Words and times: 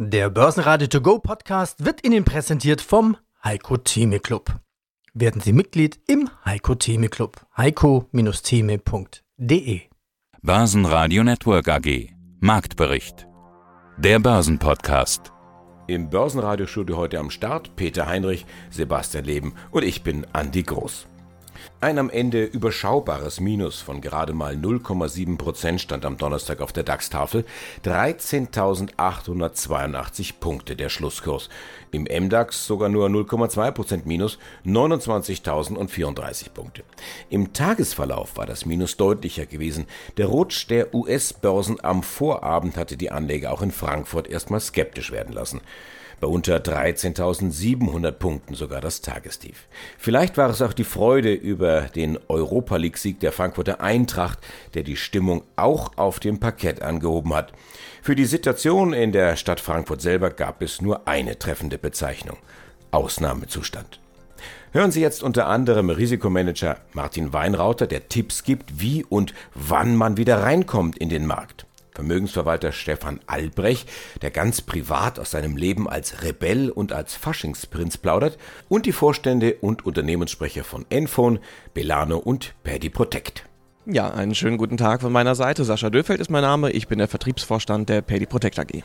Der 0.00 0.30
Börsenradio 0.30 0.86
To 0.86 1.00
Go 1.00 1.18
Podcast 1.18 1.84
wird 1.84 2.06
Ihnen 2.06 2.22
präsentiert 2.22 2.80
vom 2.80 3.16
Heiko 3.42 3.78
Theme 3.78 4.20
Club. 4.20 4.60
Werden 5.12 5.40
Sie 5.40 5.52
Mitglied 5.52 5.98
im 6.06 6.30
Heiko 6.44 6.76
Theme 6.76 7.08
Club. 7.08 7.44
heiko-theme.de 7.56 9.80
Börsenradio 10.40 11.24
Network 11.24 11.68
AG 11.68 12.10
Marktbericht 12.38 13.26
Der 13.96 14.20
Börsenpodcast 14.20 15.32
Im 15.88 16.10
Börsenradiostudio 16.10 16.96
heute 16.96 17.18
am 17.18 17.30
Start 17.30 17.74
Peter 17.74 18.06
Heinrich, 18.06 18.46
Sebastian 18.70 19.24
Leben 19.24 19.54
und 19.72 19.82
ich 19.82 20.04
bin 20.04 20.24
Andi 20.32 20.62
Groß. 20.62 21.08
Ein 21.80 21.98
am 21.98 22.10
Ende 22.10 22.44
überschaubares 22.44 23.38
Minus 23.38 23.80
von 23.80 24.00
gerade 24.00 24.32
mal 24.32 24.54
0,7% 24.54 25.78
stand 25.78 26.04
am 26.04 26.16
Donnerstag 26.16 26.60
auf 26.60 26.72
der 26.72 26.82
DAX-Tafel. 26.82 27.44
13.882 27.84 30.40
Punkte 30.40 30.74
der 30.74 30.88
Schlusskurs. 30.88 31.48
Im 31.92 32.02
MDAX 32.02 32.66
sogar 32.66 32.88
nur 32.88 33.06
0,2% 33.08 34.00
Minus, 34.06 34.38
29.034 34.66 36.50
Punkte. 36.50 36.82
Im 37.30 37.52
Tagesverlauf 37.52 38.36
war 38.36 38.46
das 38.46 38.66
Minus 38.66 38.96
deutlicher 38.96 39.46
gewesen. 39.46 39.86
Der 40.16 40.26
Rutsch 40.26 40.68
der 40.68 40.92
US-Börsen 40.94 41.78
am 41.84 42.02
Vorabend 42.02 42.76
hatte 42.76 42.96
die 42.96 43.12
Anleger 43.12 43.52
auch 43.52 43.62
in 43.62 43.70
Frankfurt 43.70 44.26
erstmal 44.28 44.58
skeptisch 44.60 45.12
werden 45.12 45.32
lassen 45.32 45.60
bei 46.20 46.26
unter 46.26 46.56
13.700 46.56 48.12
Punkten 48.12 48.54
sogar 48.54 48.80
das 48.80 49.00
Tagestief. 49.00 49.68
Vielleicht 49.98 50.36
war 50.36 50.50
es 50.50 50.62
auch 50.62 50.72
die 50.72 50.84
Freude 50.84 51.32
über 51.32 51.82
den 51.82 52.18
Europa 52.28 52.76
League-Sieg 52.76 53.20
der 53.20 53.32
Frankfurter 53.32 53.80
Eintracht, 53.80 54.38
der 54.74 54.82
die 54.82 54.96
Stimmung 54.96 55.44
auch 55.56 55.96
auf 55.96 56.20
dem 56.20 56.40
Parkett 56.40 56.82
angehoben 56.82 57.34
hat. 57.34 57.52
Für 58.02 58.16
die 58.16 58.24
Situation 58.24 58.92
in 58.92 59.12
der 59.12 59.36
Stadt 59.36 59.60
Frankfurt 59.60 60.00
selber 60.00 60.30
gab 60.30 60.62
es 60.62 60.80
nur 60.80 61.06
eine 61.06 61.38
treffende 61.38 61.78
Bezeichnung. 61.78 62.38
Ausnahmezustand. 62.90 64.00
Hören 64.72 64.90
Sie 64.90 65.00
jetzt 65.00 65.22
unter 65.22 65.46
anderem 65.46 65.88
Risikomanager 65.88 66.78
Martin 66.92 67.32
Weinrauter, 67.32 67.86
der 67.86 68.08
Tipps 68.08 68.44
gibt, 68.44 68.80
wie 68.80 69.04
und 69.04 69.32
wann 69.54 69.96
man 69.96 70.16
wieder 70.16 70.42
reinkommt 70.42 70.98
in 70.98 71.08
den 71.08 71.26
Markt. 71.26 71.67
Vermögensverwalter 71.98 72.70
Stefan 72.70 73.18
Albrecht, 73.26 73.90
der 74.22 74.30
ganz 74.30 74.62
privat 74.62 75.18
aus 75.18 75.32
seinem 75.32 75.56
Leben 75.56 75.88
als 75.88 76.22
Rebell 76.22 76.70
und 76.70 76.92
als 76.92 77.16
Faschingsprinz 77.16 77.98
plaudert, 77.98 78.38
und 78.68 78.86
die 78.86 78.92
Vorstände 78.92 79.56
und 79.60 79.84
Unternehmenssprecher 79.84 80.62
von 80.62 80.86
Enphone, 80.90 81.40
Belano 81.74 82.18
und 82.18 82.54
Paddy 82.62 82.88
Protect. 82.88 83.46
Ja, 83.84 84.12
einen 84.12 84.36
schönen 84.36 84.58
guten 84.58 84.76
Tag 84.76 85.00
von 85.00 85.10
meiner 85.10 85.34
Seite. 85.34 85.64
Sascha 85.64 85.90
Döfeld 85.90 86.20
ist 86.20 86.30
mein 86.30 86.42
Name. 86.42 86.70
Ich 86.70 86.86
bin 86.86 87.00
der 87.00 87.08
Vertriebsvorstand 87.08 87.88
der 87.88 88.00
Paddy 88.02 88.26
Protect 88.26 88.60
AG. 88.60 88.84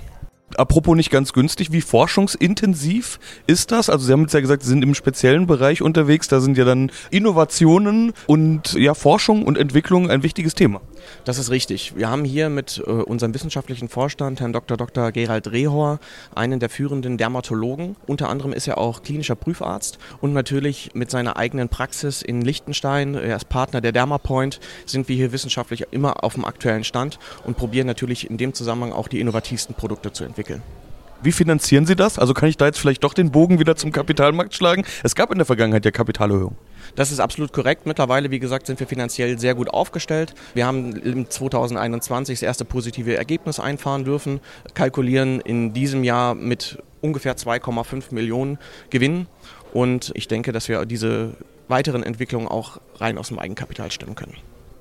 Apropos 0.58 0.96
nicht 0.96 1.12
ganz 1.12 1.34
günstig, 1.34 1.72
wie 1.72 1.82
forschungsintensiv 1.82 3.20
ist 3.46 3.72
das? 3.72 3.90
Also 3.90 4.06
Sie 4.06 4.12
haben 4.12 4.22
jetzt 4.22 4.34
ja 4.34 4.40
gesagt, 4.40 4.64
Sie 4.64 4.70
sind 4.70 4.84
im 4.84 4.96
speziellen 4.96 5.46
Bereich 5.46 5.82
unterwegs, 5.84 6.28
da 6.28 6.40
sind 6.40 6.58
ja 6.58 6.66
dann 6.66 6.92
Innovationen 7.12 8.14
und 8.28 8.74
ja 8.74 8.94
Forschung 8.94 9.46
und 9.46 9.58
Entwicklung 9.58 10.10
ein 10.10 10.24
wichtiges 10.24 10.54
Thema. 10.56 10.82
Das 11.26 11.38
ist 11.38 11.50
richtig. 11.52 11.96
Wir 11.96 12.10
haben 12.10 12.26
hier 12.26 12.50
mit 12.50 12.82
äh, 12.86 12.90
unserem 12.90 13.34
wissenschaftlichen 13.34 13.90
Vorstand, 13.90 14.40
Herrn 14.40 14.54
Dr. 14.54 14.78
Dr. 14.78 15.12
Gerald 15.12 15.52
Rehor, 15.52 16.00
einen 16.36 16.60
der 16.60 16.70
führenden 16.70 17.18
Dermatologen. 17.18 17.96
Unter 18.08 18.30
anderem 18.30 18.54
ist 18.54 18.68
er 18.68 18.78
auch 18.78 19.04
klinischer 19.04 19.36
Prüfarzt 19.36 19.98
und 20.22 20.34
natürlich 20.34 20.92
mit 20.94 21.12
seiner 21.12 21.38
eigenen 21.38 21.70
Praxis 21.70 22.22
in 22.22 22.42
Liechtenstein, 22.42 23.16
er 23.16 23.36
ist 23.36 23.50
Partner 23.50 23.82
der 23.82 23.92
Dermapoint, 23.92 24.60
sind 24.86 25.08
wir 25.08 25.16
hier 25.16 25.32
wissenschaftlich 25.32 25.86
immer 25.92 26.24
auf 26.24 26.34
dem 26.36 26.46
aktuellen 26.46 26.84
Stand 26.84 27.20
und 27.46 27.58
probieren 27.58 27.88
natürlich 27.88 28.30
in 28.30 28.38
dem 28.38 28.54
Zusammenhang 28.54 28.92
auch 28.92 29.08
die 29.08 29.20
innovativsten 29.20 29.76
Produkte 29.76 30.12
zu 30.12 30.24
entwickeln. 30.24 30.62
Wie 31.24 31.32
finanzieren 31.32 31.86
Sie 31.86 31.96
das? 31.96 32.20
Also 32.20 32.34
kann 32.34 32.50
ich 32.50 32.58
da 32.58 32.66
jetzt 32.66 32.80
vielleicht 32.80 33.04
doch 33.04 33.14
den 33.14 33.32
Bogen 33.32 33.58
wieder 33.58 33.78
zum 33.78 33.94
Kapitalmarkt 33.94 34.54
schlagen? 34.54 34.84
Es 35.04 35.16
gab 35.16 35.32
in 35.32 35.38
der 35.38 35.46
Vergangenheit 35.46 35.86
ja 35.86 35.92
Kapitalerhöhung. 35.92 36.58
Das 36.96 37.12
ist 37.12 37.22
absolut 37.22 37.54
korrekt. 37.54 37.86
Mittlerweile, 37.86 38.30
wie 38.30 38.40
gesagt, 38.40 38.68
sind 38.68 38.78
wir 38.80 38.88
finanziell 38.88 39.40
sehr 39.40 39.56
gut 39.56 39.70
aufgestellt. 39.70 40.36
Wir 40.54 40.66
haben 40.66 40.98
im 40.98 41.30
2021 41.30 42.40
das 42.40 42.44
erste 42.44 42.66
positive 42.66 43.16
Ergebnis 43.16 43.62
einfahren 43.62 44.04
dürfen, 44.04 44.42
kalkulieren 44.74 45.40
in 45.40 45.74
diesem 45.74 46.04
Jahr 46.04 46.36
mit 46.36 46.84
ungefähr 47.00 47.38
2,5 47.38 48.14
Millionen 48.14 48.58
Gewinn. 48.90 49.28
Und 49.72 50.12
ich 50.16 50.28
denke, 50.28 50.52
dass 50.52 50.68
wir 50.68 50.86
diese 50.86 51.38
weiteren 51.70 52.04
Entwicklungen 52.04 52.50
auch 52.50 52.82
rein 52.96 53.18
aus 53.18 53.30
dem 53.30 53.40
Eigenkapital 53.40 53.92
stemmen 53.92 54.16
können. 54.16 54.36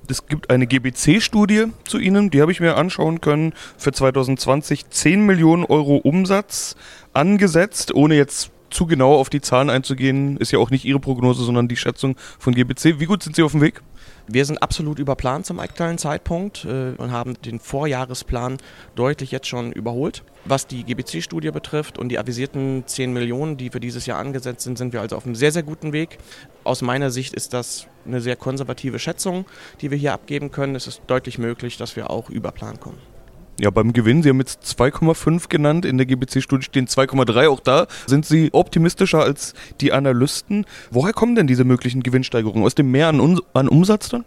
Es 0.09 0.27
gibt 0.27 0.49
eine 0.49 0.67
GBC-Studie 0.67 1.67
zu 1.85 1.97
Ihnen, 1.97 2.29
die 2.29 2.41
habe 2.41 2.51
ich 2.51 2.59
mir 2.59 2.75
anschauen 2.75 3.21
können. 3.21 3.53
Für 3.77 3.93
2020 3.93 4.89
10 4.89 5.25
Millionen 5.25 5.63
Euro 5.63 5.95
Umsatz 5.95 6.75
angesetzt, 7.13 7.93
ohne 7.93 8.15
jetzt 8.15 8.51
zu 8.69 8.85
genau 8.85 9.15
auf 9.15 9.29
die 9.29 9.39
Zahlen 9.39 9.69
einzugehen, 9.69 10.37
ist 10.37 10.51
ja 10.51 10.59
auch 10.59 10.71
nicht 10.71 10.83
Ihre 10.83 10.99
Prognose, 10.99 11.43
sondern 11.43 11.67
die 11.67 11.77
Schätzung 11.77 12.15
von 12.37 12.53
GBC. 12.53 12.99
Wie 12.99 13.05
gut 13.05 13.23
sind 13.23 13.35
Sie 13.35 13.43
auf 13.43 13.51
dem 13.53 13.61
Weg? 13.61 13.81
Wir 14.27 14.45
sind 14.45 14.63
absolut 14.63 14.99
überplant 14.99 15.45
zum 15.45 15.59
aktuellen 15.59 15.97
Zeitpunkt 15.97 16.63
äh, 16.63 16.93
und 16.97 17.11
haben 17.11 17.33
den 17.41 17.59
Vorjahresplan 17.59 18.57
deutlich 18.95 19.31
jetzt 19.31 19.47
schon 19.47 19.73
überholt. 19.73 20.23
Was 20.45 20.65
die 20.65 20.83
GBC-Studie 20.83 21.51
betrifft 21.51 21.97
und 21.97 22.09
die 22.09 22.17
avisierten 22.17 22.83
10 22.85 23.11
Millionen, 23.11 23.57
die 23.57 23.69
für 23.69 23.81
dieses 23.81 24.05
Jahr 24.05 24.19
angesetzt 24.19 24.61
sind, 24.61 24.77
sind 24.77 24.93
wir 24.93 25.01
also 25.01 25.17
auf 25.17 25.25
einem 25.25 25.35
sehr, 25.35 25.51
sehr 25.51 25.63
guten 25.63 25.91
Weg. 25.91 26.19
Aus 26.63 26.81
meiner 26.81 27.11
Sicht 27.11 27.33
ist 27.33 27.53
das 27.53 27.87
eine 28.05 28.21
sehr 28.21 28.37
konservative 28.37 28.99
Schätzung, 28.99 29.45
die 29.81 29.91
wir 29.91 29.97
hier 29.97 30.13
abgeben 30.13 30.51
können. 30.51 30.75
Es 30.75 30.87
ist 30.87 31.01
deutlich 31.07 31.37
möglich, 31.37 31.77
dass 31.77 31.95
wir 31.95 32.09
auch 32.09 32.29
über 32.29 32.51
Plan 32.51 32.79
kommen. 32.79 33.12
Ja, 33.59 33.69
beim 33.69 33.93
Gewinn, 33.93 34.23
Sie 34.23 34.29
haben 34.29 34.39
jetzt 34.39 34.63
2,5 34.63 35.47
genannt, 35.47 35.85
in 35.85 35.97
der 35.97 36.07
GBC-Studie 36.07 36.65
stehen 36.65 36.87
2,3. 36.87 37.49
Auch 37.49 37.59
da 37.59 37.85
sind 38.07 38.25
Sie 38.25 38.49
optimistischer 38.51 39.19
als 39.19 39.53
die 39.79 39.93
Analysten. 39.93 40.65
Woher 40.89 41.13
kommen 41.13 41.35
denn 41.35 41.45
diese 41.45 41.63
möglichen 41.63 42.01
Gewinnsteigerungen? 42.01 42.65
Aus 42.65 42.73
dem 42.73 42.89
Mehr 42.89 43.09
an, 43.09 43.39
an 43.53 43.67
Umsatz 43.67 44.09
dann? 44.09 44.25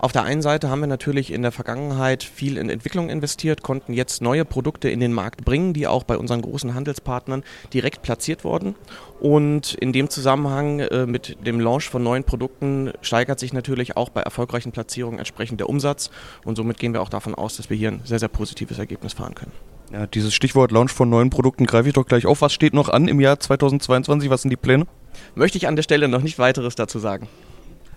Auf 0.00 0.12
der 0.12 0.22
einen 0.22 0.42
Seite 0.42 0.70
haben 0.70 0.78
wir 0.78 0.86
natürlich 0.86 1.32
in 1.32 1.42
der 1.42 1.50
Vergangenheit 1.50 2.22
viel 2.22 2.56
in 2.56 2.70
Entwicklung 2.70 3.10
investiert, 3.10 3.62
konnten 3.62 3.92
jetzt 3.92 4.22
neue 4.22 4.44
Produkte 4.44 4.88
in 4.88 5.00
den 5.00 5.12
Markt 5.12 5.44
bringen, 5.44 5.74
die 5.74 5.88
auch 5.88 6.04
bei 6.04 6.16
unseren 6.16 6.40
großen 6.40 6.72
Handelspartnern 6.74 7.42
direkt 7.74 8.02
platziert 8.02 8.44
wurden. 8.44 8.76
Und 9.18 9.74
in 9.74 9.92
dem 9.92 10.08
Zusammenhang 10.08 10.78
äh, 10.78 11.06
mit 11.06 11.36
dem 11.44 11.58
Launch 11.58 11.88
von 11.88 12.04
neuen 12.04 12.22
Produkten 12.22 12.92
steigert 13.02 13.40
sich 13.40 13.52
natürlich 13.52 13.96
auch 13.96 14.08
bei 14.10 14.20
erfolgreichen 14.20 14.70
Platzierungen 14.70 15.18
entsprechend 15.18 15.58
der 15.58 15.68
Umsatz. 15.68 16.10
Und 16.44 16.54
somit 16.54 16.78
gehen 16.78 16.92
wir 16.92 17.02
auch 17.02 17.08
davon 17.08 17.34
aus, 17.34 17.56
dass 17.56 17.68
wir 17.68 17.76
hier 17.76 17.90
ein 17.90 18.00
sehr, 18.04 18.20
sehr 18.20 18.28
positives 18.28 18.78
Ergebnis 18.78 19.14
fahren 19.14 19.34
können. 19.34 19.52
Ja, 19.92 20.06
dieses 20.06 20.32
Stichwort 20.32 20.70
Launch 20.70 20.92
von 20.92 21.10
neuen 21.10 21.30
Produkten 21.30 21.66
greife 21.66 21.88
ich 21.88 21.94
doch 21.94 22.06
gleich 22.06 22.24
auf. 22.24 22.40
Was 22.40 22.52
steht 22.52 22.72
noch 22.72 22.88
an 22.88 23.08
im 23.08 23.18
Jahr 23.18 23.40
2022? 23.40 24.30
Was 24.30 24.42
sind 24.42 24.50
die 24.50 24.56
Pläne? 24.56 24.86
Möchte 25.34 25.58
ich 25.58 25.66
an 25.66 25.74
der 25.74 25.82
Stelle 25.82 26.06
noch 26.06 26.22
nicht 26.22 26.38
weiteres 26.38 26.76
dazu 26.76 27.00
sagen. 27.00 27.26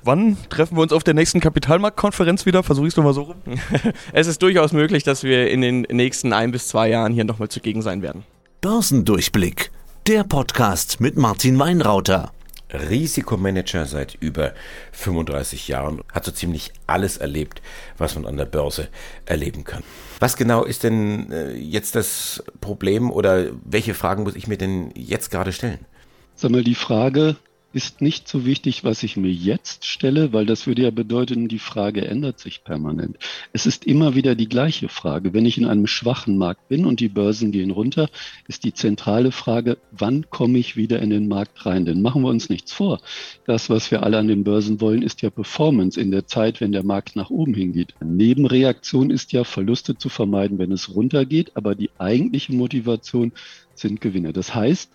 Wann 0.04 0.36
treffen 0.50 0.78
wir 0.78 0.82
uns 0.82 0.94
auf 0.94 1.04
der 1.04 1.14
nächsten 1.14 1.40
Kapitalmarktkonferenz 1.42 2.48
wieder? 2.48 2.64
Versuche 2.64 2.88
ich 2.88 2.94
es 2.94 2.98
nochmal 2.98 3.14
so 3.14 3.24
rum. 3.24 3.36
es 4.14 4.26
ist 4.26 4.42
durchaus 4.42 4.74
möglich, 4.74 5.04
dass 5.04 5.24
wir 5.24 5.52
in 5.52 5.62
den 5.62 5.82
nächsten 5.82 6.34
ein 6.34 6.52
bis 6.52 6.70
zwei 6.70 6.90
Jahren 6.90 7.14
hier 7.14 7.24
nochmal 7.24 7.50
zugegen 7.50 7.84
sein 7.84 8.02
werden. 8.02 8.24
Börsendurchblick, 8.62 9.70
der 10.08 10.24
Podcast 10.24 11.02
mit 11.02 11.18
Martin 11.18 11.60
Weinrauter. 11.60 12.32
Risikomanager 12.74 13.86
seit 13.86 14.16
über 14.16 14.54
35 14.94 15.68
Jahren, 15.68 16.02
hat 16.12 16.26
so 16.26 16.32
ziemlich 16.32 16.72
alles 16.88 17.18
erlebt, 17.18 17.62
was 18.00 18.16
man 18.16 18.26
an 18.26 18.38
der 18.38 18.46
Börse 18.46 18.88
erleben 19.26 19.66
kann. 19.66 19.84
Was 20.20 20.36
genau 20.36 20.64
ist 20.64 20.84
denn 20.84 21.32
äh, 21.32 21.54
jetzt 21.54 21.96
das 21.96 22.44
Problem 22.60 23.12
oder 23.12 23.52
welche 23.66 23.94
Fragen 23.94 24.24
muss 24.24 24.36
ich 24.36 24.48
mir 24.48 24.58
denn 24.58 24.92
jetzt 24.96 25.30
gerade 25.30 25.52
stellen? 25.52 25.86
Sag 26.36 26.50
mal, 26.50 26.64
die 26.64 26.76
Frage, 26.76 27.36
ist 27.74 28.02
nicht 28.02 28.28
so 28.28 28.46
wichtig, 28.46 28.84
was 28.84 29.04
ich 29.04 29.18
mir 29.18 29.32
jetzt 29.32 29.86
stelle, 29.86 30.34
weil 30.34 30.46
das 30.46 30.68
würde 30.68 30.84
ja 30.84 30.92
bedeuten, 30.92 31.48
die 31.48 31.60
Frage 31.60 32.06
ändert 32.06 32.40
sich 32.40 32.64
permanent. 32.64 33.18
Es 33.54 33.66
ist 33.66 33.86
immer 33.86 34.16
wieder 34.16 34.36
die 34.36 34.50
gleiche 34.50 34.90
Frage. 34.90 35.34
Wenn 35.34 35.46
ich 35.46 35.58
in 35.58 35.66
einem 35.66 35.88
schwachen 35.88 36.38
Markt 36.38 36.68
bin 36.68 36.86
und 36.86 37.00
die 37.00 37.08
Börsen 37.08 37.52
gehen 37.52 37.72
runter, 37.72 38.10
ist 38.48 38.64
die 38.64 38.74
zentrale 38.74 39.32
Frage, 39.32 39.78
wann 39.92 40.30
komme 40.30 40.58
ich 40.58 40.76
wieder 40.76 41.02
in 41.02 41.10
den 41.10 41.28
Markt 41.28 41.66
rein? 41.66 41.86
Denn 41.86 42.02
machen 42.02 42.24
wir 42.24 42.30
uns 42.30 42.50
nichts 42.50 42.74
vor. 42.74 43.00
Das, 43.46 43.70
was 43.70 43.92
wir 43.92 44.04
alle 44.04 44.18
an 44.18 44.28
den 44.28 44.44
Börsen 44.44 44.82
wollen, 44.82 45.02
ist 45.02 45.22
ja 45.22 45.30
Performance 45.30 46.00
in 46.00 46.12
der 46.12 46.28
Zeit, 46.28 46.62
wenn 46.62 46.72
der 46.72 46.84
Markt 46.84 47.16
nach 47.16 47.30
oben 47.30 47.54
hingeht. 47.54 47.94
Eine 48.00 48.12
Nebenreaktion 48.12 49.12
ist 49.12 49.32
ja, 49.32 49.44
Verluste 49.44 49.98
zu 49.98 50.10
vermeiden, 50.10 50.60
wenn 50.60 50.72
es 50.72 50.94
runtergeht, 50.94 51.52
aber 51.56 51.76
die 51.76 51.90
eigentliche 51.98 52.54
Motivation 52.54 53.32
sind 53.82 54.02
Gewinne. 54.02 54.34
Das 54.34 54.56
heißt, 54.56 54.92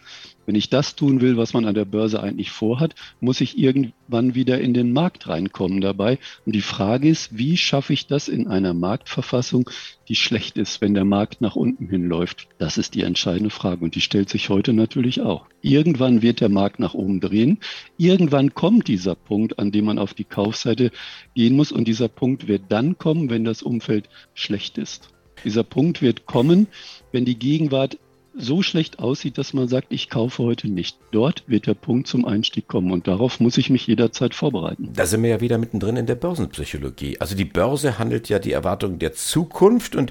wenn 0.47 0.55
ich 0.55 0.71
das 0.71 0.95
tun 0.95 1.21
will, 1.21 1.37
was 1.37 1.53
man 1.53 1.65
an 1.65 1.75
der 1.75 1.85
Börse 1.85 2.23
eigentlich 2.23 2.53
vorhat, 2.53 2.95
muss 3.21 3.41
ich 3.41 3.59
irgendwann 3.59 4.37
wieder 4.37 4.61
in 4.61 4.75
den 4.75 4.93
Markt 4.93 5.29
reinkommen 5.29 5.81
dabei. 5.81 6.19
Und 6.47 6.55
die 6.55 6.63
Frage 6.63 7.09
ist, 7.09 7.37
wie 7.37 7.57
schaffe 7.57 7.93
ich 7.93 8.07
das 8.07 8.29
in 8.29 8.47
einer 8.47 8.73
Marktverfassung, 8.73 9.69
die 10.09 10.15
schlecht 10.15 10.57
ist, 10.57 10.81
wenn 10.81 10.95
der 10.95 11.05
Markt 11.05 11.41
nach 11.41 11.57
unten 11.57 11.89
hinläuft? 11.89 12.47
Das 12.59 12.79
ist 12.79 12.95
die 12.95 13.03
entscheidende 13.03 13.51
Frage 13.51 13.85
und 13.85 13.97
die 13.97 14.01
stellt 14.01 14.29
sich 14.29 14.49
heute 14.49 14.73
natürlich 14.73 15.21
auch. 15.21 15.47
Irgendwann 15.63 16.23
wird 16.23 16.41
der 16.41 16.49
Markt 16.49 16.79
nach 16.79 16.95
oben 16.95 17.21
drehen. 17.21 17.59
Irgendwann 17.99 18.55
kommt 18.55 18.87
dieser 18.87 19.17
Punkt, 19.17 19.59
an 19.59 19.73
dem 19.73 19.87
man 19.87 19.99
auf 19.99 20.15
die 20.15 20.25
Kaufseite 20.25 20.93
gehen 21.35 21.57
muss. 21.57 21.73
Und 21.73 21.89
dieser 21.89 22.09
Punkt 22.09 22.47
wird 22.47 22.63
dann 22.69 22.99
kommen, 22.99 23.31
wenn 23.31 23.45
das 23.45 23.63
Umfeld 23.63 24.09
schlecht 24.35 24.79
ist. 24.79 25.09
Dieser 25.45 25.65
Punkt 25.65 26.03
wird 26.03 26.27
kommen, 26.27 26.69
wenn 27.13 27.25
die 27.25 27.39
Gegenwart 27.39 27.99
so 28.39 28.63
schlecht 28.63 28.99
aussieht, 28.99 29.39
dass 29.39 29.55
man 29.55 29.69
sagt, 29.69 29.89
ich 29.91 30.11
kaufe 30.11 30.43
heute 30.43 30.69
nicht. 30.69 30.99
Dort 31.11 31.45
wird 31.47 31.67
der 31.67 31.75
Punkt 31.75 32.07
zum 32.07 32.25
Einstieg 32.25 32.69
kommen 32.69 32.91
und 32.91 33.09
darauf 33.09 33.41
muss 33.41 33.57
ich 33.57 33.71
mich 33.71 33.87
jederzeit 33.87 34.35
vorbereiten. 34.35 34.91
Da 34.95 35.07
sind 35.07 35.23
wir 35.23 35.31
ja 35.31 35.41
wieder 35.41 35.59
mittendrin 35.59 35.97
in 35.97 36.07
der 36.07 36.15
Börsenpsychologie. 36.17 37.21
Also 37.21 37.35
die 37.35 37.45
Börse 37.45 37.99
handelt 37.99 38.29
ja 38.29 38.39
die 38.39 38.53
Erwartungen 38.53 38.99
der 38.99 39.15
Zukunft 39.15 39.97
und 39.97 40.11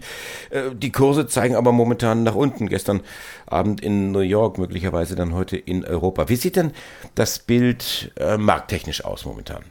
äh, 0.50 0.72
die 0.75 0.92
Kurse 0.92 1.27
zeigen 1.27 1.56
aber 1.56 1.72
momentan 1.72 2.24
nach 2.24 2.36
unten. 2.36 2.68
Gestern 2.68 3.01
Abend 3.45 3.81
in 3.81 4.12
New 4.12 4.19
York, 4.19 4.57
möglicherweise 4.57 5.16
dann 5.16 5.33
heute 5.33 5.57
in 5.57 5.86
Europa. 5.86 6.30
Wie 6.30 6.36
sieht 6.36 6.56
denn 6.56 6.72
das 7.13 7.39
Bild 7.39 8.12
äh, 8.18 8.38
markttechnisch 8.38 9.06
aus 9.06 9.25
momentan? 9.25 9.63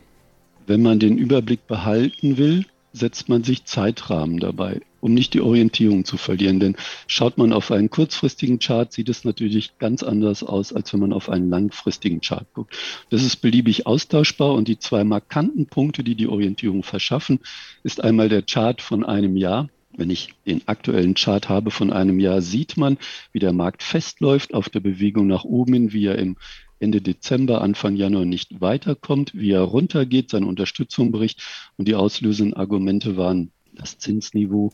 Wenn 0.67 0.83
man 0.83 0.99
den 0.99 1.19
Überblick 1.19 1.67
behalten 1.67 2.39
will, 2.39 2.65
setzt 2.94 3.29
man 3.29 3.43
sich 3.43 3.64
Zeitrahmen 3.64 4.38
dabei, 4.38 4.81
um 5.00 5.12
nicht 5.12 5.35
die 5.35 5.41
Orientierung 5.41 6.05
zu 6.05 6.17
verlieren. 6.17 6.61
Denn 6.61 6.76
schaut 7.08 7.37
man 7.37 7.52
auf 7.52 7.70
einen 7.73 7.91
kurzfristigen 7.91 8.61
Chart, 8.61 8.91
sieht 8.93 9.08
es 9.08 9.25
natürlich 9.25 9.76
ganz 9.79 10.02
anders 10.02 10.44
aus, 10.44 10.73
als 10.73 10.93
wenn 10.93 11.00
man 11.00 11.12
auf 11.12 11.29
einen 11.29 11.50
langfristigen 11.50 12.20
Chart 12.20 12.46
guckt. 12.55 12.75
Das 13.11 13.25
ist 13.25 13.37
beliebig 13.37 13.87
austauschbar 13.87 14.55
und 14.55 14.69
die 14.69 14.79
zwei 14.79 15.02
markanten 15.02 15.67
Punkte, 15.67 16.05
die 16.05 16.14
die 16.14 16.29
Orientierung 16.29 16.85
verschaffen, 16.85 17.41
ist 17.82 18.02
einmal 18.02 18.29
der 18.29 18.43
Chart 18.43 18.81
von 18.81 19.05
einem 19.05 19.37
Jahr. 19.37 19.69
Wenn 19.96 20.11
ich 20.11 20.35
den 20.46 20.67
aktuellen 20.67 21.14
Chart 21.14 21.49
habe 21.49 21.70
von 21.70 21.93
einem 21.93 22.19
Jahr, 22.19 22.43
sieht 22.43 22.76
man, 22.76 22.99
wie 23.32 23.38
der 23.38 23.52
Markt 23.52 23.82
festläuft 23.82 24.55
auf 24.55 24.69
der 24.69 24.81
Bewegung 24.81 25.26
nach 25.29 25.44
oben, 25.44 25.93
wie 25.93 26.06
er 26.06 26.19
im 26.19 26.37
Ende 26.84 27.00
Dezember, 27.00 27.62
Anfang 27.62 27.96
Januar 27.96 28.26
nicht 28.26 28.60
weiterkommt, 28.60 29.32
wie 29.34 29.52
er 29.52 29.62
runtergeht, 29.62 30.31
seine 30.31 30.46
Unterstützung 30.46 31.10
bricht. 31.10 31.42
Und 31.78 31.88
die 31.88 31.94
auslösenden 31.94 32.54
Argumente 32.54 33.16
waren 33.16 33.50
das 33.72 33.98
Zinsniveau, 33.98 34.70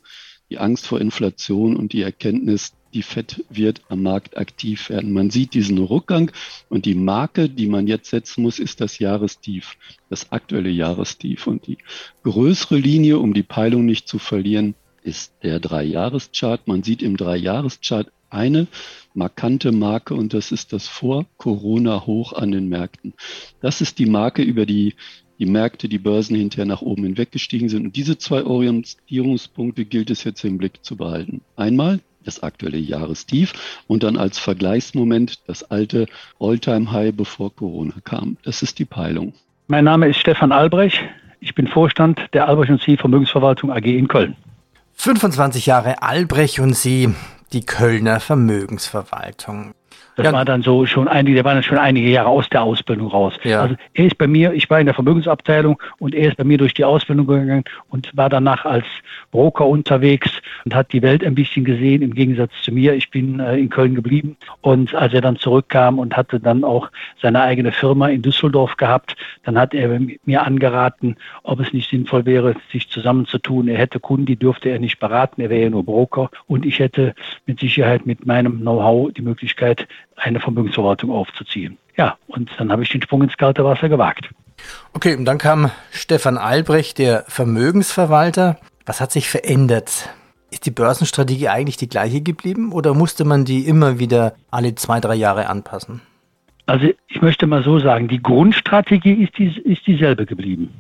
die 0.51 0.59
Angst 0.59 0.89
vor 0.89 1.01
Inflation 1.01 1.77
und 1.77 1.93
die 1.93 2.03
Erkenntnis, 2.03 2.73
die 2.93 3.03
FED 3.03 3.45
wird 3.49 3.83
am 3.89 4.03
Markt 4.03 4.37
aktiv 4.37 4.91
werden. 4.91 5.13
Man 5.13 5.31
sieht 5.31 5.55
diesen 5.55 5.79
Rückgang 5.79 6.33
und 6.69 6.85
die 6.85 6.97
Marke, 6.97 7.49
die 7.49 7.69
man 7.69 7.87
jetzt 7.87 8.11
setzen 8.11 8.43
muss, 8.43 8.59
ist 8.59 8.81
das 8.81 8.99
Jahrestief, 8.99 9.77
das 10.09 10.33
aktuelle 10.33 10.71
Jahrestief. 10.71 11.47
Und 11.47 11.69
die 11.69 11.79
größere 12.25 12.77
Linie, 12.77 13.21
um 13.21 13.33
die 13.33 13.45
Peilung 13.45 13.87
nicht 13.87 14.09
zu 14.09 14.19
verlieren, 14.19 14.75
ist 15.05 15.33
der 15.45 15.61
Drei-Jahres-Chart. 15.61 16.67
Man 16.67 16.83
sieht 16.83 17.03
im 17.03 17.17
Drei-Jahres-Chart 17.17 18.11
eine 18.31 18.67
markante 19.15 19.73
Marke 19.73 20.15
und 20.15 20.35
das 20.35 20.53
ist 20.53 20.73
das 20.73 20.89
Vor-Corona-Hoch 20.89 22.33
an 22.33 22.53
den 22.53 22.69
Märkten. 22.69 23.15
Das 23.61 23.81
ist 23.81 23.99
die 23.99 24.07
Marke, 24.07 24.43
über 24.43 24.67
die 24.67 24.95
die 25.41 25.47
Märkte, 25.47 25.89
die 25.89 25.99
Börsen 25.99 26.37
hinterher 26.37 26.67
nach 26.67 26.83
oben 26.83 27.03
hinweggestiegen 27.05 27.71
sind. 27.71 27.87
Und 27.87 27.97
diese 27.97 28.19
zwei 28.19 28.45
Orientierungspunkte 28.45 29.87
gilt 29.87 30.11
es 30.11 30.23
jetzt 30.23 30.45
im 30.45 30.59
Blick 30.59 30.85
zu 30.85 30.97
behalten. 30.97 31.41
Einmal 31.57 32.01
das 32.25 32.43
aktuelle 32.43 32.77
Jahrestief 32.77 33.55
und 33.87 34.03
dann 34.03 34.19
als 34.19 34.39
Vergleichsmoment 34.39 35.41
das 35.47 35.63
alte 35.65 36.07
All-Time-High, 36.39 37.15
bevor 37.15 37.55
Corona 37.55 37.95
kam. 38.05 38.37
Das 38.43 38.63
ist 38.63 38.79
die 38.79 38.85
Peilung. 38.85 39.33
Mein 39.69 39.85
Name 39.85 40.09
ist 40.09 40.19
Stefan 40.19 40.53
Albrecht. 40.53 41.01
Ich 41.41 41.55
bin 41.55 41.67
Vorstand 41.67 42.21
der 42.35 42.47
Albrecht 42.47 42.71
und 42.71 42.83
Sie 42.83 42.99
Vermögensverwaltung 42.99 43.73
AG 43.73 43.87
in 43.87 44.09
Köln. 44.09 44.37
25 45.03 45.65
Jahre 45.65 46.03
Albrecht 46.03 46.59
und 46.59 46.75
Sie 46.75 47.15
die 47.55 47.65
Kölner 47.65 48.21
Vermögensverwaltung. 48.21 49.73
Das 50.21 50.33
ja. 50.33 50.33
war 50.35 50.45
dann 50.45 50.61
so 50.61 50.85
schon 50.85 51.09
einige, 51.09 51.37
der 51.37 51.45
war 51.45 51.55
dann 51.55 51.63
schon 51.63 51.79
einige 51.79 52.11
Jahre 52.11 52.29
aus 52.29 52.47
der 52.51 52.63
Ausbildung 52.63 53.09
raus. 53.09 53.33
Ja. 53.43 53.63
Also 53.63 53.75
er 53.95 54.05
ist 54.05 54.19
bei 54.19 54.27
mir, 54.27 54.53
ich 54.53 54.69
war 54.69 54.79
in 54.79 54.85
der 54.85 54.95
Vermögensabteilung 54.95 55.81
und 55.99 56.15
er 56.15 56.29
ist 56.29 56.37
bei 56.37 56.45
mir 56.45 56.59
durch 56.59 56.75
die 56.75 56.85
Ausbildung 56.85 57.27
gegangen 57.27 57.65
und 57.89 58.15
war 58.15 58.29
danach 58.29 58.67
als 58.67 58.85
Broker 59.31 59.67
unterwegs 59.67 60.31
und 60.67 60.75
hat 60.75 60.93
die 60.93 61.01
Welt 61.01 61.25
ein 61.25 61.35
bisschen 61.35 61.65
gesehen, 61.65 62.03
im 62.03 62.13
Gegensatz 62.13 62.51
zu 62.63 62.71
mir. 62.71 62.93
Ich 62.93 63.11
bin 63.11 63.41
äh, 63.41 63.57
in 63.57 63.71
Köln 63.71 63.95
geblieben 63.95 64.37
und 64.61 64.95
als 64.95 65.15
er 65.15 65.23
dann 65.23 65.37
zurückkam 65.37 65.99
und 65.99 66.19
hatte 66.19 66.39
dann 66.39 66.65
auch 66.65 66.91
seine 67.23 67.41
eigene 67.41 67.73
Firma 67.73 68.09
in 68.09 68.21
Düsseldorf 68.21 68.77
gehabt, 68.77 69.17
dann 69.45 69.59
hat 69.59 69.73
er 69.73 69.99
mir 70.27 70.43
angeraten, 70.43 71.17
ob 71.45 71.61
es 71.61 71.73
nicht 71.73 71.89
sinnvoll 71.89 72.27
wäre, 72.27 72.57
sich 72.71 72.91
zusammenzutun. 72.91 73.69
Er 73.69 73.79
hätte 73.79 74.01
Kunden, 74.01 74.27
die 74.27 74.37
dürfte 74.37 74.69
er 74.69 74.79
nicht 74.81 74.99
beraten, 74.99 75.41
er 75.41 75.49
wäre 75.49 75.63
ja 75.63 75.71
nur 75.71 75.85
Broker 75.85 76.31
und 76.47 76.67
ich 76.67 76.79
hätte 76.79 77.15
mit 77.47 77.59
Sicherheit 77.59 78.05
mit 78.05 78.27
meinem 78.27 78.61
Know-how 78.61 79.13
die 79.13 79.23
Möglichkeit, 79.23 79.89
eine 80.21 80.41
Vermögensverwaltung 80.41 81.11
aufzuziehen. 81.11 81.79
Ja, 81.97 82.17
und 82.29 82.51
dann 82.59 82.71
habe 82.71 82.83
ich 82.83 82.89
den 82.91 83.03
Sprung 83.03 83.23
ins 83.23 83.37
kalte 83.37 83.65
Wasser 83.65 83.89
gewagt. 83.89 84.31
Okay, 84.93 85.17
und 85.17 85.25
dann 85.25 85.39
kam 85.39 85.71
Stefan 85.91 86.39
Albrecht, 86.39 86.99
der 86.99 87.25
Vermögensverwalter. 87.29 88.59
Was 88.87 89.01
hat 89.01 89.13
sich 89.13 89.29
verändert? 89.29 90.11
Ist 90.51 90.67
die 90.67 90.71
Börsenstrategie 90.71 91.49
eigentlich 91.49 91.77
die 91.77 91.89
gleiche 91.89 92.21
geblieben 92.21 92.73
oder 92.73 92.93
musste 92.93 93.25
man 93.25 93.45
die 93.45 93.67
immer 93.67 93.99
wieder 93.99 94.35
alle 94.51 94.75
zwei, 94.75 95.01
drei 95.01 95.15
Jahre 95.15 95.49
anpassen? 95.49 96.01
Also 96.67 96.89
ich 97.09 97.23
möchte 97.23 97.47
mal 97.47 97.63
so 97.63 97.79
sagen, 97.79 98.09
die 98.09 98.23
Grundstrategie 98.23 99.25
ist, 99.25 99.39
die, 99.39 99.59
ist 99.61 99.87
dieselbe 99.87 100.27
geblieben. 100.27 100.71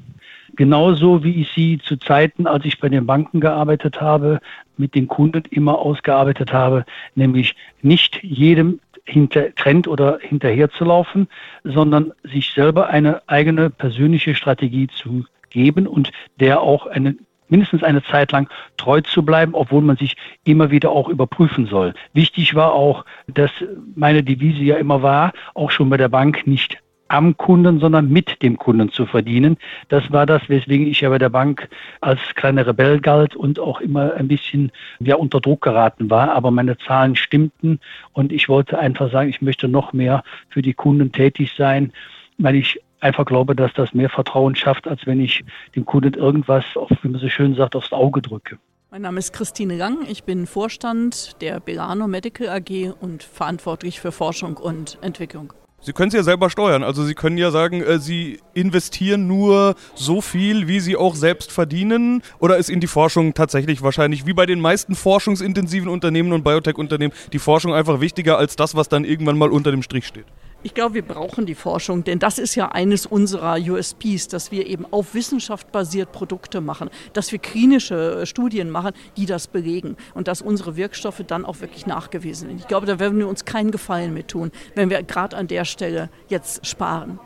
Genauso 0.56 1.22
wie 1.22 1.40
ich 1.40 1.50
sie 1.54 1.78
zu 1.78 1.96
Zeiten, 1.96 2.46
als 2.46 2.64
ich 2.64 2.80
bei 2.80 2.88
den 2.88 3.06
Banken 3.06 3.40
gearbeitet 3.40 4.00
habe, 4.00 4.40
mit 4.76 4.94
den 4.94 5.08
Kunden 5.08 5.42
immer 5.50 5.78
ausgearbeitet 5.78 6.52
habe, 6.52 6.84
nämlich 7.14 7.54
nicht 7.82 8.22
jedem 8.22 8.80
hinter 9.04 9.54
Trend 9.54 9.88
oder 9.88 10.18
hinterher 10.20 10.70
zu 10.70 10.84
laufen, 10.84 11.28
sondern 11.64 12.12
sich 12.22 12.52
selber 12.52 12.88
eine 12.88 13.22
eigene 13.28 13.70
persönliche 13.70 14.34
Strategie 14.34 14.88
zu 14.88 15.24
geben 15.50 15.86
und 15.86 16.12
der 16.38 16.60
auch 16.60 16.86
eine 16.86 17.16
mindestens 17.50 17.82
eine 17.82 18.02
Zeit 18.04 18.32
lang 18.32 18.48
treu 18.76 19.00
zu 19.00 19.24
bleiben, 19.24 19.54
obwohl 19.54 19.82
man 19.82 19.96
sich 19.96 20.16
immer 20.44 20.70
wieder 20.70 20.90
auch 20.90 21.08
überprüfen 21.08 21.66
soll. 21.66 21.94
Wichtig 22.12 22.54
war 22.54 22.72
auch, 22.72 23.04
dass 23.26 23.50
meine 23.96 24.22
Devise 24.22 24.62
ja 24.62 24.76
immer 24.76 25.02
war, 25.02 25.32
auch 25.54 25.70
schon 25.70 25.90
bei 25.90 25.96
der 25.96 26.08
Bank 26.08 26.46
nicht 26.46 26.78
am 27.10 27.36
Kunden, 27.36 27.80
sondern 27.80 28.08
mit 28.08 28.40
dem 28.40 28.56
Kunden 28.56 28.92
zu 28.92 29.04
verdienen. 29.04 29.56
Das 29.88 30.10
war 30.12 30.26
das, 30.26 30.48
weswegen 30.48 30.86
ich 30.86 31.00
ja 31.00 31.08
bei 31.08 31.18
der 31.18 31.28
Bank 31.28 31.68
als 32.00 32.20
kleiner 32.36 32.66
Rebell 32.66 33.00
galt 33.00 33.34
und 33.34 33.58
auch 33.58 33.80
immer 33.80 34.14
ein 34.14 34.28
bisschen 34.28 34.70
ja, 35.00 35.16
unter 35.16 35.40
Druck 35.40 35.62
geraten 35.62 36.08
war. 36.08 36.32
Aber 36.32 36.52
meine 36.52 36.78
Zahlen 36.78 37.16
stimmten 37.16 37.80
und 38.12 38.32
ich 38.32 38.48
wollte 38.48 38.78
einfach 38.78 39.10
sagen, 39.10 39.28
ich 39.28 39.42
möchte 39.42 39.66
noch 39.66 39.92
mehr 39.92 40.22
für 40.50 40.62
die 40.62 40.72
Kunden 40.72 41.10
tätig 41.10 41.52
sein, 41.58 41.92
weil 42.38 42.54
ich 42.54 42.80
einfach 43.00 43.24
glaube, 43.24 43.56
dass 43.56 43.72
das 43.74 43.92
mehr 43.92 44.08
Vertrauen 44.08 44.54
schafft, 44.54 44.86
als 44.86 45.04
wenn 45.04 45.20
ich 45.20 45.44
dem 45.74 45.84
Kunden 45.84 46.14
irgendwas, 46.14 46.64
wie 47.02 47.08
man 47.08 47.20
so 47.20 47.28
schön 47.28 47.56
sagt, 47.56 47.74
aufs 47.74 47.92
Auge 47.92 48.22
drücke. 48.22 48.58
Mein 48.92 49.02
Name 49.02 49.18
ist 49.18 49.32
Christine 49.32 49.78
Gang, 49.78 49.98
ich 50.08 50.24
bin 50.24 50.46
Vorstand 50.46 51.40
der 51.42 51.60
Belano 51.60 52.06
Medical 52.06 52.48
AG 52.48 52.92
und 53.00 53.22
verantwortlich 53.22 54.00
für 54.00 54.12
Forschung 54.12 54.56
und 54.56 54.98
Entwicklung. 55.00 55.52
Sie 55.82 55.94
können 55.94 56.08
es 56.08 56.14
ja 56.14 56.22
selber 56.22 56.50
steuern. 56.50 56.82
Also 56.82 57.04
Sie 57.04 57.14
können 57.14 57.38
ja 57.38 57.50
sagen, 57.50 57.82
äh, 57.82 57.98
Sie 57.98 58.40
investieren 58.52 59.26
nur 59.26 59.76
so 59.94 60.20
viel, 60.20 60.68
wie 60.68 60.80
Sie 60.80 60.96
auch 60.96 61.14
selbst 61.14 61.52
verdienen. 61.52 62.22
Oder 62.38 62.58
ist 62.58 62.68
Ihnen 62.68 62.80
die 62.80 62.86
Forschung 62.86 63.32
tatsächlich 63.32 63.80
wahrscheinlich, 63.82 64.26
wie 64.26 64.34
bei 64.34 64.44
den 64.44 64.60
meisten 64.60 64.94
forschungsintensiven 64.94 65.88
Unternehmen 65.88 66.32
und 66.32 66.44
Biotech-Unternehmen, 66.44 67.14
die 67.32 67.38
Forschung 67.38 67.72
einfach 67.72 68.00
wichtiger 68.00 68.36
als 68.36 68.56
das, 68.56 68.74
was 68.74 68.88
dann 68.88 69.04
irgendwann 69.04 69.38
mal 69.38 69.50
unter 69.50 69.70
dem 69.70 69.82
Strich 69.82 70.06
steht? 70.06 70.26
Ich 70.62 70.74
glaube, 70.74 70.94
wir 70.94 71.02
brauchen 71.02 71.46
die 71.46 71.54
Forschung, 71.54 72.04
denn 72.04 72.18
das 72.18 72.38
ist 72.38 72.54
ja 72.54 72.68
eines 72.68 73.06
unserer 73.06 73.56
USPs, 73.58 74.28
dass 74.28 74.52
wir 74.52 74.66
eben 74.66 74.84
auf 74.90 75.14
Wissenschaft 75.14 75.72
basiert 75.72 76.12
Produkte 76.12 76.60
machen, 76.60 76.90
dass 77.14 77.32
wir 77.32 77.38
klinische 77.38 78.20
äh, 78.20 78.26
Studien 78.26 78.68
machen, 78.68 78.92
die 79.16 79.24
das 79.24 79.46
belegen 79.46 79.96
und 80.12 80.28
dass 80.28 80.42
unsere 80.42 80.76
Wirkstoffe 80.76 81.22
dann 81.26 81.46
auch 81.46 81.60
wirklich 81.60 81.86
nachgewiesen 81.86 82.48
sind. 82.48 82.60
Ich 82.60 82.68
glaube, 82.68 82.84
da 82.84 82.98
werden 82.98 83.18
wir 83.18 83.28
uns 83.28 83.46
keinen 83.46 83.70
Gefallen 83.70 84.12
mit 84.12 84.28
tun, 84.28 84.52
wenn 84.74 84.90
wir 84.90 85.02
gerade 85.02 85.34
an 85.34 85.46
der 85.46 85.64
Stelle 85.64 86.10
jetzt 86.28 86.66
sparen. 86.66 87.18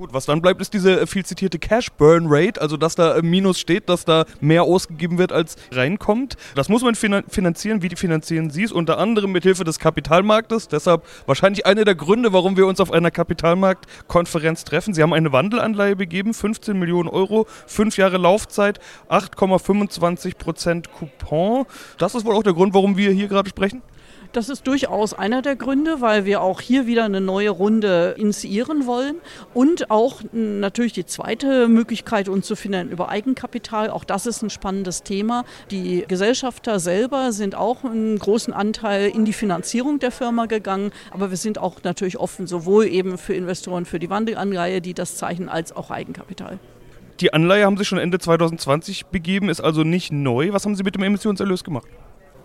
Gut, 0.00 0.14
was 0.14 0.24
dann 0.24 0.40
bleibt, 0.40 0.62
ist 0.62 0.72
diese 0.72 1.06
viel 1.06 1.26
zitierte 1.26 1.58
Cash 1.58 1.92
Burn 1.92 2.24
Rate, 2.26 2.58
also 2.58 2.78
dass 2.78 2.94
da 2.94 3.16
im 3.16 3.28
Minus 3.28 3.60
steht, 3.60 3.90
dass 3.90 4.06
da 4.06 4.24
mehr 4.40 4.62
ausgegeben 4.62 5.18
wird, 5.18 5.30
als 5.30 5.56
reinkommt. 5.72 6.38
Das 6.54 6.70
muss 6.70 6.80
man 6.80 6.94
finanzieren. 6.94 7.82
Wie 7.82 7.94
finanzieren 7.94 8.48
Sie 8.48 8.62
es? 8.62 8.72
Unter 8.72 8.96
anderem 8.96 9.30
mit 9.30 9.42
Hilfe 9.42 9.62
des 9.62 9.78
Kapitalmarktes. 9.78 10.68
Deshalb 10.68 11.04
wahrscheinlich 11.26 11.66
einer 11.66 11.84
der 11.84 11.96
Gründe, 11.96 12.32
warum 12.32 12.56
wir 12.56 12.66
uns 12.66 12.80
auf 12.80 12.90
einer 12.92 13.10
Kapitalmarktkonferenz 13.10 14.64
treffen. 14.64 14.94
Sie 14.94 15.02
haben 15.02 15.12
eine 15.12 15.32
Wandelanleihe 15.32 15.96
begeben, 15.96 16.32
15 16.32 16.78
Millionen 16.78 17.10
Euro, 17.10 17.46
fünf 17.66 17.98
Jahre 17.98 18.16
Laufzeit, 18.16 18.80
8,25 19.10 20.38
Prozent 20.38 20.90
Coupon. 20.94 21.66
Das 21.98 22.14
ist 22.14 22.24
wohl 22.24 22.34
auch 22.34 22.42
der 22.42 22.54
Grund, 22.54 22.72
warum 22.72 22.96
wir 22.96 23.10
hier 23.10 23.28
gerade 23.28 23.50
sprechen? 23.50 23.82
Das 24.32 24.48
ist 24.48 24.68
durchaus 24.68 25.12
einer 25.12 25.42
der 25.42 25.56
Gründe, 25.56 26.00
weil 26.00 26.24
wir 26.24 26.40
auch 26.40 26.60
hier 26.60 26.86
wieder 26.86 27.04
eine 27.04 27.20
neue 27.20 27.50
Runde 27.50 28.14
initiieren 28.16 28.86
wollen 28.86 29.16
und 29.54 29.90
auch 29.90 30.20
natürlich 30.32 30.92
die 30.92 31.04
zweite 31.04 31.66
Möglichkeit, 31.66 32.28
uns 32.28 32.46
zu 32.46 32.54
finden 32.54 32.90
über 32.90 33.08
Eigenkapital. 33.08 33.90
Auch 33.90 34.04
das 34.04 34.26
ist 34.26 34.42
ein 34.42 34.50
spannendes 34.50 35.02
Thema. 35.02 35.44
Die 35.72 36.04
Gesellschafter 36.06 36.78
selber 36.78 37.32
sind 37.32 37.56
auch 37.56 37.82
einen 37.82 38.20
großen 38.20 38.54
Anteil 38.54 39.10
in 39.10 39.24
die 39.24 39.32
Finanzierung 39.32 39.98
der 39.98 40.12
Firma 40.12 40.46
gegangen, 40.46 40.92
aber 41.10 41.30
wir 41.30 41.36
sind 41.36 41.58
auch 41.58 41.82
natürlich 41.82 42.16
offen, 42.18 42.46
sowohl 42.46 42.86
eben 42.86 43.18
für 43.18 43.34
Investoren 43.34 43.84
für 43.84 43.98
die 43.98 44.10
Wandelanleihe, 44.10 44.80
die 44.80 44.94
das 44.94 45.16
zeichnen, 45.16 45.48
als 45.48 45.74
auch 45.74 45.90
Eigenkapital. 45.90 46.60
Die 47.18 47.34
Anleihe 47.34 47.66
haben 47.66 47.76
Sie 47.76 47.84
schon 47.84 47.98
Ende 47.98 48.20
2020 48.20 49.06
begeben, 49.06 49.48
ist 49.48 49.60
also 49.60 49.82
nicht 49.82 50.12
neu. 50.12 50.52
Was 50.52 50.64
haben 50.64 50.76
Sie 50.76 50.84
mit 50.84 50.94
dem 50.94 51.02
Emissionserlös 51.02 51.64
gemacht? 51.64 51.88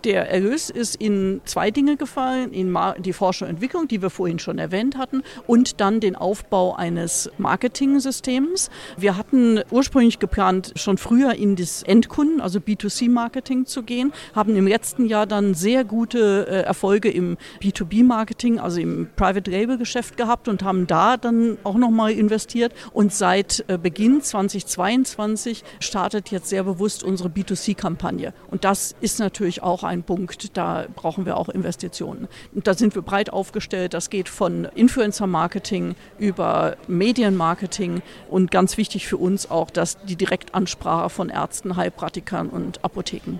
Der 0.04 0.30
Erlös 0.30 0.70
ist 0.70 0.96
in 0.96 1.40
zwei 1.44 1.70
Dinge 1.70 1.96
gefallen, 1.96 2.52
in 2.52 2.76
die 2.98 3.12
Forschung 3.12 3.48
und 3.48 3.54
Entwicklung, 3.54 3.88
die 3.88 4.02
wir 4.02 4.10
vorhin 4.10 4.38
schon 4.38 4.58
erwähnt 4.58 4.96
hatten, 4.98 5.22
und 5.46 5.80
dann 5.80 6.00
den 6.00 6.16
Aufbau 6.16 6.74
eines 6.74 7.30
Marketing-Systems. 7.38 8.70
Wir 8.96 9.16
hatten 9.16 9.60
ursprünglich 9.70 10.18
geplant, 10.18 10.72
schon 10.76 10.98
früher 10.98 11.34
in 11.34 11.56
das 11.56 11.82
Endkunden, 11.82 12.40
also 12.40 12.58
B2C-Marketing 12.58 13.66
zu 13.66 13.82
gehen, 13.82 14.12
haben 14.34 14.54
im 14.56 14.66
letzten 14.66 15.06
Jahr 15.06 15.26
dann 15.26 15.54
sehr 15.54 15.84
gute 15.84 16.46
äh, 16.48 16.62
Erfolge 16.62 17.10
im 17.10 17.36
B2B-Marketing, 17.60 18.58
also 18.58 18.80
im 18.80 19.08
Private-Label-Geschäft 19.16 20.16
gehabt 20.16 20.48
und 20.48 20.62
haben 20.62 20.86
da 20.86 21.16
dann 21.16 21.58
auch 21.64 21.76
nochmal 21.76 22.12
investiert. 22.12 22.72
Und 22.92 23.12
seit 23.12 23.64
äh, 23.68 23.78
Beginn 23.78 24.20
2022 24.20 25.64
startet 25.80 26.30
jetzt 26.30 26.48
sehr 26.48 26.64
bewusst 26.64 27.02
unsere 27.02 27.28
B2C-Kampagne. 27.28 28.32
Und 28.50 28.64
das 28.64 28.94
ist 29.00 29.18
natürlich 29.18 29.62
auch 29.62 29.82
ein 29.86 30.02
Punkt, 30.02 30.56
da 30.56 30.86
brauchen 30.94 31.26
wir 31.26 31.36
auch 31.36 31.48
Investitionen. 31.48 32.28
Und 32.54 32.66
da 32.66 32.74
sind 32.74 32.94
wir 32.94 33.02
breit 33.02 33.32
aufgestellt. 33.32 33.94
Das 33.94 34.10
geht 34.10 34.28
von 34.28 34.64
Influencer-Marketing 34.64 35.94
über 36.18 36.76
Medienmarketing 36.88 38.02
und 38.28 38.50
ganz 38.50 38.76
wichtig 38.76 39.06
für 39.06 39.16
uns 39.16 39.50
auch, 39.50 39.70
dass 39.70 39.98
die 40.04 40.16
Direktansprache 40.16 41.10
von 41.10 41.28
Ärzten, 41.28 41.76
Heilpraktikern 41.76 42.48
und 42.48 42.84
Apotheken. 42.84 43.38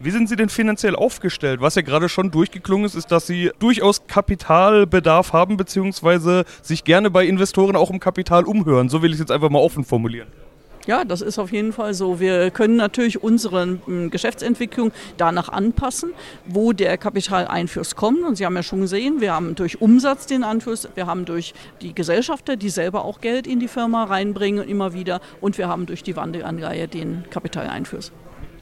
Wie 0.00 0.10
sind 0.10 0.28
Sie 0.28 0.36
denn 0.36 0.50
finanziell 0.50 0.96
aufgestellt? 0.96 1.62
Was 1.62 1.76
ja 1.76 1.82
gerade 1.82 2.10
schon 2.10 2.30
durchgeklungen 2.30 2.84
ist, 2.84 2.94
ist, 2.94 3.10
dass 3.10 3.26
Sie 3.26 3.50
durchaus 3.58 4.06
Kapitalbedarf 4.06 5.32
haben, 5.32 5.56
beziehungsweise 5.56 6.44
sich 6.60 6.84
gerne 6.84 7.10
bei 7.10 7.24
Investoren 7.24 7.74
auch 7.74 7.88
um 7.88 8.00
Kapital 8.00 8.44
umhören. 8.44 8.90
So 8.90 9.00
will 9.00 9.10
ich 9.10 9.14
es 9.14 9.20
jetzt 9.20 9.32
einfach 9.32 9.48
mal 9.48 9.60
offen 9.60 9.84
formulieren. 9.84 10.28
Ja, 10.86 11.04
das 11.04 11.22
ist 11.22 11.38
auf 11.38 11.50
jeden 11.50 11.72
Fall 11.72 11.94
so. 11.94 12.20
Wir 12.20 12.50
können 12.50 12.76
natürlich 12.76 13.22
unsere 13.22 13.78
hm, 13.86 14.10
Geschäftsentwicklung 14.10 14.92
danach 15.16 15.48
anpassen, 15.48 16.12
wo 16.46 16.72
der 16.72 16.98
Kapitaleinfluss 16.98 17.96
kommt. 17.96 18.22
Und 18.22 18.36
Sie 18.36 18.44
haben 18.44 18.54
ja 18.54 18.62
schon 18.62 18.82
gesehen, 18.82 19.20
wir 19.20 19.32
haben 19.32 19.54
durch 19.54 19.80
Umsatz 19.80 20.26
den 20.26 20.44
Einfluss, 20.44 20.88
wir 20.94 21.06
haben 21.06 21.24
durch 21.24 21.54
die 21.80 21.94
Gesellschafter, 21.94 22.56
die 22.56 22.68
selber 22.68 23.04
auch 23.04 23.20
Geld 23.20 23.46
in 23.46 23.60
die 23.60 23.68
Firma 23.68 24.04
reinbringen 24.04 24.68
immer 24.68 24.92
wieder 24.92 25.20
und 25.40 25.56
wir 25.56 25.68
haben 25.68 25.86
durch 25.86 26.02
die 26.02 26.16
Wandelanleihe 26.16 26.86
den 26.86 27.24
Kapitaleinfluss. 27.30 28.12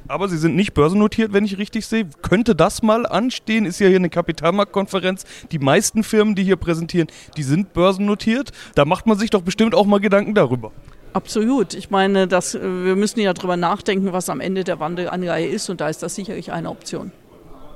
Aber 0.08 0.28
Sie 0.28 0.36
sind 0.36 0.56
nicht 0.56 0.74
börsennotiert, 0.74 1.32
wenn 1.32 1.44
ich 1.44 1.58
richtig 1.58 1.86
sehe. 1.86 2.08
Könnte 2.22 2.54
das 2.54 2.82
mal 2.82 3.06
anstehen? 3.06 3.64
Ist 3.64 3.80
ja 3.80 3.88
hier 3.88 3.96
eine 3.96 4.10
Kapitalmarktkonferenz. 4.10 5.24
Die 5.50 5.58
meisten 5.58 6.02
Firmen, 6.02 6.34
die 6.34 6.44
hier 6.44 6.56
präsentieren, 6.56 7.08
die 7.36 7.42
sind 7.42 7.72
börsennotiert. 7.72 8.50
Da 8.74 8.84
macht 8.84 9.06
man 9.06 9.18
sich 9.18 9.30
doch 9.30 9.42
bestimmt 9.42 9.74
auch 9.74 9.86
mal 9.86 10.00
Gedanken 10.00 10.34
darüber. 10.34 10.72
Absolut. 11.12 11.74
Ich 11.74 11.90
meine, 11.90 12.26
dass, 12.26 12.54
wir 12.54 12.96
müssen 12.96 13.20
ja 13.20 13.32
darüber 13.32 13.56
nachdenken, 13.56 14.12
was 14.12 14.28
am 14.28 14.40
Ende 14.40 14.64
der 14.64 14.80
Wandelanleihe 14.80 15.46
ist 15.46 15.68
und 15.70 15.80
da 15.80 15.88
ist 15.88 16.02
das 16.02 16.14
sicherlich 16.14 16.52
eine 16.52 16.70
Option. 16.70 17.12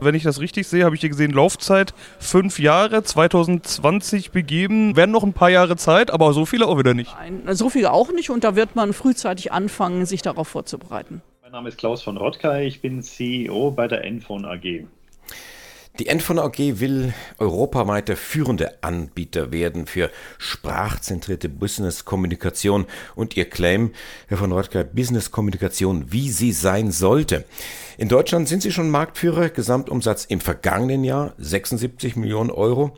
Wenn 0.01 0.15
ich 0.15 0.25
das 0.25 0.41
richtig 0.41 0.69
sehe, 0.69 0.85
habe 0.85 0.95
ich 0.95 1.01
hier 1.01 1.11
gesehen, 1.11 1.33
Laufzeit 1.33 1.95
fünf 2.19 2.59
Jahre, 2.59 3.03
2020 3.03 4.31
begeben. 4.31 4.95
Werden 4.95 5.11
noch 5.11 5.23
ein 5.23 5.33
paar 5.33 5.49
Jahre 5.49 5.77
Zeit, 5.77 6.11
aber 6.11 6.35
so 6.35 6.45
viele 6.45 6.67
auch 6.67 6.79
wieder 6.79 6.93
nicht. 6.93 7.15
Nein, 7.19 7.43
so 7.57 7.71
viele 7.71 7.93
auch 7.93 8.13
nicht 8.13 8.29
und 8.29 8.45
da 8.45 8.57
wird 8.57 8.77
man 8.77 8.93
frühzeitig 8.93 9.53
anfangen, 9.53 10.05
sich 10.05 10.21
darauf 10.21 10.49
vorzubereiten. 10.49 11.23
Mein 11.43 11.53
Name 11.53 11.69
ist 11.71 11.79
Klaus 11.79 12.03
von 12.03 12.19
Rottkay, 12.19 12.67
ich 12.67 12.83
bin 12.83 13.03
CEO 13.03 13.71
bei 13.71 13.89
der 13.89 14.05
Enphone 14.05 14.45
AG. 14.45 14.85
Die 15.99 16.09
Enphone 16.09 16.39
AG 16.39 16.59
will 16.59 17.15
europaweit 17.39 18.09
der 18.09 18.19
führende 18.19 18.83
Anbieter 18.83 19.51
werden 19.51 19.87
für 19.87 20.11
sprachzentrierte 20.37 21.49
Business-Kommunikation 21.49 22.85
und 23.15 23.35
ihr 23.39 23.49
Claim, 23.49 23.93
Herr 24.27 24.37
von 24.37 24.53
Rotker, 24.53 24.85
Business-Kommunikation, 24.85 26.13
wie 26.13 26.31
sie 26.31 26.53
sein 26.53 26.93
sollte. 26.93 27.47
In 27.97 28.11
Deutschland 28.11 28.47
sind 28.47 28.63
sie 28.63 28.73
schon 28.73 28.91
Marktführer, 28.91 29.49
Gesamtumsatz 29.49 30.27
im 30.27 30.41
vergangenen 30.41 31.03
Jahr 31.03 31.33
76 31.39 32.15
Millionen 32.17 32.51
Euro. 32.51 32.95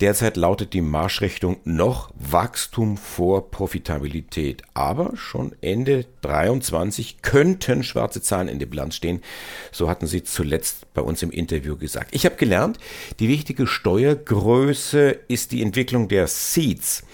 Derzeit 0.00 0.36
lautet 0.36 0.72
die 0.72 0.80
Marschrichtung 0.80 1.58
noch 1.62 2.10
Wachstum 2.18 2.96
vor 2.96 3.52
Profitabilität. 3.52 4.62
Aber 4.74 5.16
schon 5.16 5.54
Ende 5.60 6.06
23 6.22 7.22
könnten 7.22 7.84
schwarze 7.84 8.20
Zahlen 8.20 8.48
in 8.48 8.58
der 8.58 8.66
Bilanz 8.66 8.96
stehen. 8.96 9.22
So 9.70 9.88
hatten 9.88 10.08
sie 10.08 10.24
zuletzt 10.24 10.92
bei 10.92 11.02
uns 11.02 11.22
im 11.22 11.30
Interview 11.30 11.76
gesagt. 11.76 12.08
Ich 12.12 12.26
gelernt, 12.38 12.78
die 13.20 13.28
wichtige 13.28 13.66
Steuergröße 13.66 15.20
ist 15.28 15.52
die 15.52 15.62
Entwicklung 15.62 16.08
der 16.08 16.26
Seeds. 16.26 17.04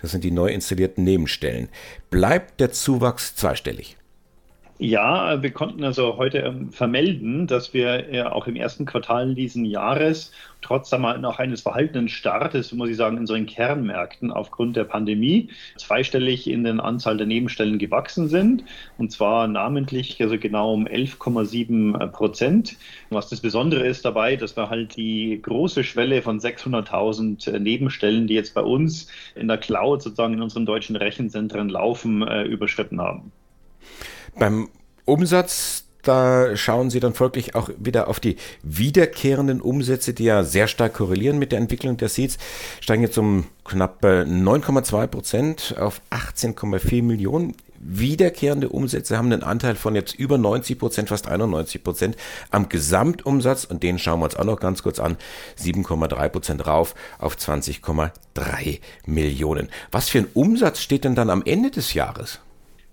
Das 0.00 0.12
sind 0.12 0.24
die 0.24 0.30
neu 0.30 0.48
installierten 0.48 1.04
Nebenstellen. 1.04 1.68
Bleibt 2.10 2.60
der 2.60 2.72
Zuwachs 2.72 3.36
zweistellig? 3.36 3.97
Ja, 4.80 5.42
wir 5.42 5.50
konnten 5.50 5.82
also 5.82 6.18
heute 6.18 6.38
ähm, 6.38 6.70
vermelden, 6.70 7.48
dass 7.48 7.74
wir 7.74 8.12
äh, 8.12 8.22
auch 8.22 8.46
im 8.46 8.54
ersten 8.54 8.86
Quartal 8.86 9.34
diesen 9.34 9.64
Jahres 9.64 10.30
trotz 10.60 10.92
einmal 10.92 11.18
noch 11.18 11.40
eines 11.40 11.62
verhaltenen 11.62 12.08
Startes, 12.08 12.70
muss 12.70 12.88
ich 12.88 12.96
sagen, 12.96 13.16
in 13.16 13.22
unseren 13.22 13.46
Kernmärkten 13.46 14.30
aufgrund 14.30 14.76
der 14.76 14.84
Pandemie 14.84 15.48
zweistellig 15.76 16.48
in 16.48 16.62
den 16.62 16.78
Anzahl 16.78 17.16
der 17.16 17.26
Nebenstellen 17.26 17.78
gewachsen 17.78 18.28
sind. 18.28 18.62
Und 18.98 19.10
zwar 19.10 19.48
namentlich, 19.48 20.22
also 20.22 20.38
genau 20.38 20.74
um 20.74 20.86
11,7 20.86 22.06
Prozent. 22.12 22.76
Was 23.10 23.28
das 23.28 23.40
Besondere 23.40 23.84
ist 23.84 24.04
dabei, 24.04 24.36
dass 24.36 24.56
wir 24.56 24.70
halt 24.70 24.96
die 24.96 25.40
große 25.42 25.82
Schwelle 25.82 26.22
von 26.22 26.38
600.000 26.38 27.50
äh, 27.50 27.58
Nebenstellen, 27.58 28.28
die 28.28 28.34
jetzt 28.34 28.54
bei 28.54 28.62
uns 28.62 29.08
in 29.34 29.48
der 29.48 29.58
Cloud 29.58 30.02
sozusagen 30.02 30.34
in 30.34 30.42
unseren 30.42 30.66
deutschen 30.66 30.94
Rechenzentren 30.94 31.68
laufen, 31.68 32.22
äh, 32.22 32.44
überschritten 32.44 33.00
haben. 33.00 33.32
Beim 34.36 34.68
Umsatz 35.04 35.84
da 36.08 36.56
schauen 36.56 36.88
Sie 36.90 37.00
dann 37.00 37.12
folglich 37.12 37.54
auch 37.54 37.70
wieder 37.76 38.08
auf 38.08 38.18
die 38.18 38.36
wiederkehrenden 38.62 39.60
Umsätze, 39.60 40.14
die 40.14 40.24
ja 40.24 40.42
sehr 40.42 40.66
stark 40.66 40.94
korrelieren 40.94 41.38
mit 41.38 41.52
der 41.52 41.58
Entwicklung 41.58 41.96
der 41.98 42.08
Seeds, 42.08 42.38
steigen 42.80 43.02
jetzt 43.02 43.18
um 43.18 43.46
knapp 43.64 44.02
9,2 44.02 45.06
Prozent 45.06 45.74
auf 45.78 46.00
18,4 46.10 47.02
Millionen. 47.02 47.54
Wiederkehrende 47.80 48.70
Umsätze 48.70 49.18
haben 49.18 49.30
einen 49.32 49.42
Anteil 49.42 49.76
von 49.76 49.94
jetzt 49.94 50.14
über 50.14 50.38
90 50.38 50.78
Prozent, 50.78 51.08
fast 51.10 51.28
91 51.28 51.84
Prozent 51.84 52.16
am 52.50 52.68
Gesamtumsatz 52.68 53.64
und 53.64 53.82
den 53.82 53.98
schauen 53.98 54.20
wir 54.20 54.24
uns 54.24 54.36
auch 54.36 54.44
noch 54.44 54.58
ganz 54.58 54.82
kurz 54.82 54.98
an. 54.98 55.16
7,3 55.60 56.28
Prozent 56.28 56.66
rauf 56.66 56.94
auf 57.18 57.36
20,3 57.36 58.80
Millionen. 59.06 59.68
Was 59.92 60.08
für 60.08 60.18
ein 60.18 60.28
Umsatz 60.34 60.80
steht 60.80 61.04
denn 61.04 61.14
dann 61.14 61.30
am 61.30 61.42
Ende 61.44 61.70
des 61.70 61.94
Jahres? 61.94 62.40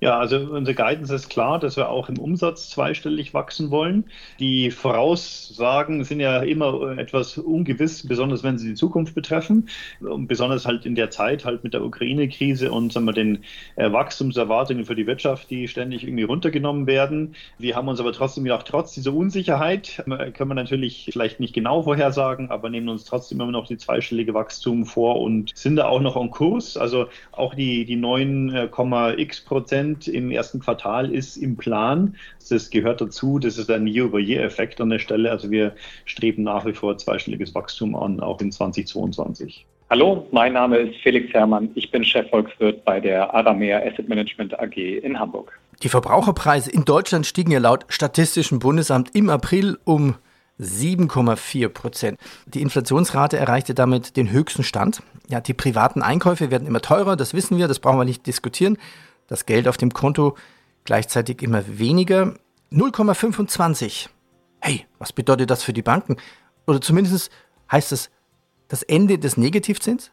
Ja, 0.06 0.20
also 0.20 0.38
unsere 0.38 0.76
Guidance 0.76 1.16
ist 1.16 1.30
klar, 1.30 1.58
dass 1.58 1.78
wir 1.78 1.90
auch 1.90 2.10
im 2.10 2.20
Umsatz 2.20 2.70
zweistellig 2.70 3.34
wachsen 3.34 3.72
wollen. 3.72 4.04
Die 4.40 4.70
Voraussagen 4.70 6.04
sind 6.04 6.20
ja 6.20 6.44
immer 6.44 6.96
etwas 7.00 7.40
ungewiss, 7.40 8.08
besonders 8.08 8.44
wenn 8.44 8.60
sie 8.60 8.68
die 8.68 8.76
Zukunft 8.76 9.16
betreffen. 9.16 9.68
Und 10.02 10.28
besonders 10.28 10.68
halt 10.68 10.86
in 10.86 10.94
der 10.94 11.10
Zeit 11.10 11.44
halt 11.44 11.64
mit 11.64 11.74
der 11.74 11.84
Ukraine-Krise 11.84 12.72
und 12.72 12.94
sagen 12.94 13.08
wir, 13.08 13.14
den 13.14 13.40
äh, 13.78 13.92
Wachstumserwartungen 13.92 14.86
für 14.86 14.94
die 14.94 15.08
Wirtschaft, 15.08 15.50
die 15.50 15.68
ständig 15.68 16.04
irgendwie 16.04 16.22
runtergenommen 16.22 16.86
werden. 16.86 17.34
Wir 17.58 17.76
haben 17.76 17.88
uns 17.88 18.00
aber 18.00 18.14
trotzdem 18.14 18.44
gedacht, 18.44 18.68
trotz 18.68 18.94
dieser 18.94 19.12
Unsicherheit 19.12 20.04
äh, 20.06 20.30
können 20.30 20.52
wir 20.52 20.54
natürlich 20.54 21.10
vielleicht 21.12 21.40
nicht 21.40 21.56
genau 21.56 21.82
vorhersagen, 21.82 22.52
aber 22.52 22.70
nehmen 22.70 22.90
uns 22.90 23.06
trotzdem 23.06 23.42
immer 23.42 23.50
noch 23.50 23.66
die 23.66 23.78
zweistellige 23.78 24.36
Wachstum 24.36 24.86
vor 24.86 25.20
und 25.20 25.52
sind 25.56 25.78
da 25.78 25.88
auch 25.88 26.00
noch 26.00 26.16
en 26.16 26.30
Kurs. 26.30 26.78
Also 26.78 27.08
auch 27.32 27.56
die, 27.56 27.86
die 27.86 27.98
9,x 27.98 29.42
Prozent 29.46 29.95
Prozent 29.96 30.16
im 30.16 30.32
ersten 30.32 30.60
Quartal 30.60 31.14
ist 31.14 31.38
im 31.38 31.56
Plan. 31.56 32.16
Das 32.50 32.70
gehört 32.70 33.02
dazu. 33.02 33.40
Das 33.40 33.58
ist 33.58 33.70
ein 33.70 33.88
Year-over-Year-Effekt 33.88 34.80
an 34.82 34.90
der 34.90 35.00
Stelle. 35.00 35.32
Also 35.32 35.50
wir 35.50 35.76
streben 36.06 36.44
nach 36.44 36.66
wie 36.66 36.74
vor 36.74 36.98
zweistelliges 36.98 37.56
Wachstum 37.56 37.96
an, 37.96 38.20
auch 38.20 38.40
in 38.42 38.52
2022. 38.52 39.66
Hallo, 39.90 40.28
mein 40.32 40.54
Name 40.54 40.78
ist 40.78 41.00
Felix 41.02 41.32
Herrmann. 41.34 41.70
Ich 41.76 41.92
bin 41.92 42.04
Chefvolkswirt 42.04 42.84
bei 42.86 43.00
der 43.00 43.34
Aramea 43.34 43.80
Asset 43.80 44.10
Management 44.10 44.60
AG 44.60 44.76
in 44.78 45.20
Hamburg. 45.20 45.60
Die 45.84 45.90
Verbraucherpreise 45.90 46.72
in 46.72 46.86
Deutschland 46.86 47.26
stiegen 47.26 47.52
ja 47.52 47.60
laut 47.60 47.86
Statistischem 47.90 48.60
Bundesamt 48.60 49.14
im 49.14 49.30
April 49.30 49.78
um 49.84 50.16
7,4 50.60 51.68
Prozent. 51.68 52.18
Die 52.48 52.62
Inflationsrate 52.62 53.38
erreichte 53.38 53.74
damit 53.76 54.16
den 54.16 54.32
höchsten 54.32 54.64
Stand. 54.64 55.04
Ja, 55.28 55.42
die 55.42 55.54
privaten 55.54 56.02
Einkäufe 56.02 56.50
werden 56.50 56.66
immer 56.66 56.82
teurer, 56.82 57.18
das 57.18 57.34
wissen 57.34 57.58
wir, 57.58 57.68
das 57.68 57.80
brauchen 57.80 58.00
wir 58.00 58.06
nicht 58.06 58.26
diskutieren 58.26 58.78
das 59.28 59.46
Geld 59.46 59.68
auf 59.68 59.78
dem 59.78 59.92
Konto 59.92 60.36
gleichzeitig 60.84 61.42
immer 61.42 61.64
weniger. 61.80 62.36
0,25. 62.72 64.10
Hey, 64.62 64.86
was 65.00 65.14
bedeutet 65.14 65.50
das 65.50 65.64
für 65.64 65.74
die 65.74 65.82
Banken? 65.82 66.18
Oder 66.68 66.82
zumindest 66.82 67.32
heißt 67.72 67.92
das 67.92 68.12
das 68.68 68.84
Ende 68.84 69.18
des 69.20 69.38
Negativzins? 69.38 70.12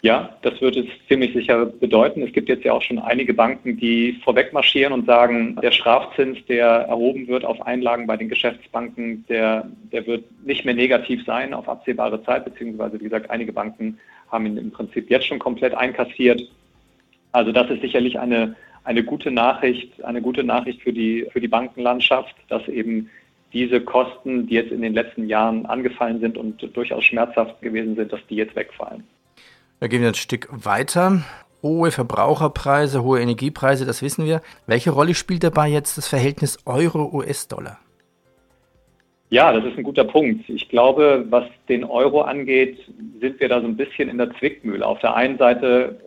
Ja, 0.00 0.36
das 0.42 0.60
wird 0.60 0.76
es 0.76 0.86
ziemlich 1.08 1.32
sicher 1.32 1.66
bedeuten. 1.66 2.22
Es 2.22 2.32
gibt 2.32 2.48
jetzt 2.48 2.64
ja 2.64 2.72
auch 2.72 2.82
schon 2.82 3.00
einige 3.00 3.34
Banken, 3.34 3.76
die 3.76 4.20
vorweg 4.22 4.52
marschieren 4.52 4.92
und 4.92 5.06
sagen, 5.06 5.56
der 5.60 5.72
Strafzins, 5.72 6.38
der 6.46 6.66
erhoben 6.66 7.26
wird 7.26 7.44
auf 7.44 7.60
Einlagen 7.62 8.06
bei 8.06 8.16
den 8.16 8.28
Geschäftsbanken, 8.28 9.24
der, 9.28 9.68
der 9.90 10.06
wird 10.06 10.24
nicht 10.44 10.64
mehr 10.64 10.74
negativ 10.74 11.24
sein 11.24 11.52
auf 11.52 11.68
absehbare 11.68 12.22
Zeit, 12.22 12.44
beziehungsweise 12.44 13.00
wie 13.00 13.04
gesagt, 13.04 13.28
einige 13.30 13.52
Banken 13.52 13.98
haben 14.30 14.46
ihn 14.46 14.56
im 14.56 14.70
Prinzip 14.70 15.10
jetzt 15.10 15.26
schon 15.26 15.40
komplett 15.40 15.74
einkassiert. 15.74 16.42
Also 17.32 17.52
das 17.52 17.70
ist 17.70 17.82
sicherlich 17.82 18.18
eine, 18.18 18.56
eine 18.84 19.04
gute 19.04 19.30
Nachricht, 19.30 20.02
eine 20.04 20.22
gute 20.22 20.44
Nachricht 20.44 20.82
für 20.82 20.92
die, 20.92 21.26
für 21.32 21.40
die 21.40 21.48
Bankenlandschaft, 21.48 22.34
dass 22.48 22.66
eben 22.68 23.10
diese 23.52 23.80
Kosten, 23.80 24.46
die 24.46 24.54
jetzt 24.54 24.72
in 24.72 24.82
den 24.82 24.94
letzten 24.94 25.26
Jahren 25.26 25.66
angefallen 25.66 26.20
sind 26.20 26.36
und 26.36 26.76
durchaus 26.76 27.04
schmerzhaft 27.04 27.60
gewesen 27.62 27.96
sind, 27.96 28.12
dass 28.12 28.20
die 28.28 28.36
jetzt 28.36 28.54
wegfallen. 28.56 29.04
Da 29.80 29.86
gehen 29.86 30.02
wir 30.02 30.08
ein 30.08 30.14
Stück 30.14 30.48
weiter. 30.50 31.22
Hohe 31.62 31.90
Verbraucherpreise, 31.90 33.02
hohe 33.02 33.20
Energiepreise, 33.20 33.84
das 33.84 34.02
wissen 34.02 34.24
wir. 34.26 34.42
Welche 34.66 34.90
Rolle 34.90 35.14
spielt 35.14 35.42
dabei 35.42 35.68
jetzt 35.68 35.98
das 35.98 36.06
Verhältnis 36.06 36.58
Euro-US-Dollar? 36.66 37.78
Ja, 39.30 39.52
das 39.52 39.64
ist 39.64 39.76
ein 39.76 39.82
guter 39.82 40.04
Punkt. 40.04 40.48
Ich 40.48 40.68
glaube, 40.68 41.26
was 41.28 41.44
den 41.68 41.84
Euro 41.84 42.22
angeht, 42.22 42.78
sind 43.20 43.38
wir 43.40 43.48
da 43.48 43.60
so 43.60 43.66
ein 43.66 43.76
bisschen 43.76 44.08
in 44.08 44.18
der 44.18 44.30
Zwickmühle. 44.38 44.86
Auf 44.86 45.00
der 45.00 45.14
einen 45.14 45.36
Seite 45.36 46.00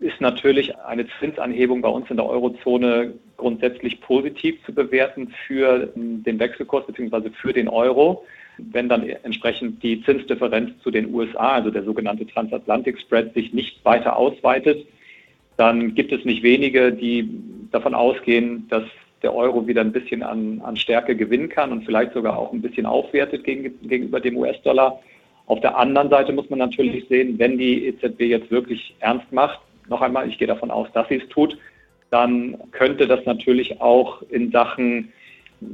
ist 0.00 0.20
natürlich 0.20 0.76
eine 0.78 1.06
Zinsanhebung 1.20 1.82
bei 1.82 1.88
uns 1.88 2.10
in 2.10 2.16
der 2.16 2.26
Eurozone 2.26 3.14
grundsätzlich 3.36 4.00
positiv 4.00 4.56
zu 4.64 4.74
bewerten 4.74 5.32
für 5.46 5.90
den 5.94 6.38
Wechselkurs 6.38 6.86
bzw. 6.86 7.30
für 7.30 7.52
den 7.52 7.68
Euro. 7.68 8.24
Wenn 8.56 8.88
dann 8.88 9.08
entsprechend 9.08 9.82
die 9.82 10.02
Zinsdifferenz 10.02 10.70
zu 10.82 10.90
den 10.90 11.14
USA, 11.14 11.52
also 11.52 11.70
der 11.70 11.84
sogenannte 11.84 12.26
Transatlantic 12.26 12.98
Spread, 12.98 13.34
sich 13.34 13.52
nicht 13.52 13.84
weiter 13.84 14.16
ausweitet, 14.16 14.86
dann 15.56 15.94
gibt 15.94 16.12
es 16.12 16.24
nicht 16.24 16.42
wenige, 16.42 16.92
die 16.92 17.28
davon 17.70 17.94
ausgehen, 17.94 18.66
dass 18.68 18.84
der 19.22 19.34
Euro 19.34 19.66
wieder 19.66 19.82
ein 19.82 19.92
bisschen 19.92 20.22
an, 20.22 20.62
an 20.64 20.76
Stärke 20.76 21.14
gewinnen 21.14 21.50
kann 21.50 21.72
und 21.72 21.84
vielleicht 21.84 22.14
sogar 22.14 22.38
auch 22.38 22.54
ein 22.54 22.62
bisschen 22.62 22.86
aufwertet 22.86 23.44
gegen, 23.44 23.78
gegenüber 23.86 24.20
dem 24.20 24.38
US-Dollar. 24.38 25.00
Auf 25.44 25.60
der 25.60 25.76
anderen 25.76 26.08
Seite 26.08 26.32
muss 26.32 26.48
man 26.48 26.58
natürlich 26.58 27.06
sehen, 27.08 27.38
wenn 27.38 27.58
die 27.58 27.86
EZB 27.86 28.20
jetzt 28.22 28.50
wirklich 28.50 28.94
ernst 29.00 29.30
macht, 29.30 29.60
noch 29.90 30.00
einmal, 30.00 30.28
ich 30.28 30.38
gehe 30.38 30.48
davon 30.48 30.70
aus, 30.70 30.88
dass 30.92 31.08
sie 31.08 31.16
es 31.16 31.28
tut, 31.28 31.58
dann 32.10 32.56
könnte 32.72 33.06
das 33.06 33.24
natürlich 33.26 33.80
auch 33.80 34.22
in 34.30 34.50
Sachen 34.50 35.12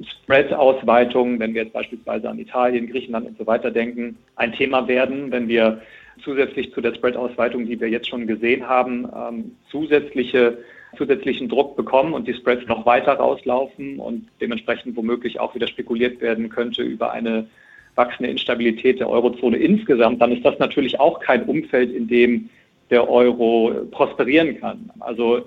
Spread-Ausweitung, 0.02 1.38
wenn 1.38 1.54
wir 1.54 1.62
jetzt 1.62 1.72
beispielsweise 1.72 2.28
an 2.28 2.38
Italien, 2.38 2.88
Griechenland 2.88 3.28
und 3.28 3.38
so 3.38 3.46
weiter 3.46 3.70
denken, 3.70 4.18
ein 4.34 4.52
Thema 4.52 4.88
werden, 4.88 5.30
wenn 5.30 5.48
wir 5.48 5.80
zusätzlich 6.24 6.72
zu 6.72 6.80
der 6.80 6.94
Spread-Ausweitung, 6.94 7.66
die 7.66 7.80
wir 7.80 7.88
jetzt 7.88 8.08
schon 8.08 8.26
gesehen 8.26 8.68
haben, 8.68 9.08
ähm, 9.14 9.52
zusätzliche 9.70 10.58
zusätzlichen 10.96 11.48
Druck 11.48 11.76
bekommen 11.76 12.14
und 12.14 12.26
die 12.26 12.34
Spreads 12.34 12.66
noch 12.66 12.86
weiter 12.86 13.14
rauslaufen 13.14 13.98
und 13.98 14.28
dementsprechend 14.40 14.96
womöglich 14.96 15.38
auch 15.38 15.54
wieder 15.54 15.66
spekuliert 15.66 16.20
werden 16.20 16.48
könnte 16.48 16.82
über 16.82 17.12
eine 17.12 17.46
wachsende 17.94 18.30
Instabilität 18.30 19.00
der 19.00 19.08
Eurozone 19.08 19.56
insgesamt, 19.56 20.20
dann 20.20 20.32
ist 20.32 20.44
das 20.44 20.58
natürlich 20.58 21.00
auch 21.00 21.20
kein 21.20 21.44
Umfeld, 21.44 21.92
in 21.92 22.08
dem 22.08 22.50
der 22.90 23.08
Euro 23.08 23.72
prosperieren 23.90 24.60
kann. 24.60 24.90
Also 25.00 25.42